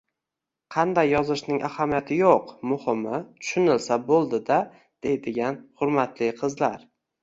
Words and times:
Qanday 0.75 1.11
yozishning 1.15 1.59
ahamiyati 1.69 2.17
yo'q, 2.23 2.49
muhimi 2.73 3.21
tushunilsa 3.29 4.01
bo'ldi-da 4.11 4.61
deydigan, 5.09 5.65
hurmatli 5.85 6.37
qizlar 6.45 6.87